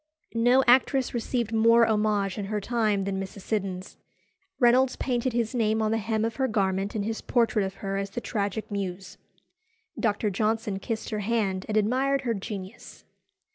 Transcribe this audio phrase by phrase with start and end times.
[0.33, 3.41] No actress received more homage in her time than Mrs.
[3.41, 3.97] Siddons.
[4.59, 7.97] Reynolds painted his name on the hem of her garment in his portrait of her
[7.97, 9.19] as the Tragic Muse.
[9.99, 10.31] Dr.
[10.31, 13.05] Johnson kissed her hand and admired her genius.